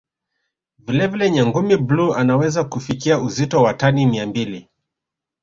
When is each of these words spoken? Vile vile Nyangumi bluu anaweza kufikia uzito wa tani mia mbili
Vile 0.79 1.07
vile 1.07 1.29
Nyangumi 1.31 1.77
bluu 1.77 2.13
anaweza 2.15 2.63
kufikia 2.63 3.19
uzito 3.19 3.63
wa 3.63 3.73
tani 3.73 4.05
mia 4.05 4.27
mbili 4.27 4.69